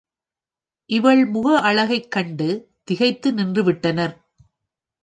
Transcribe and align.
இவள் 0.89 1.25
முக 1.25 1.59
அழகைக் 1.59 2.11
கண்டு 2.11 2.49
திகைத்து 2.83 3.31
நின்றுவிட்டன. 3.31 3.99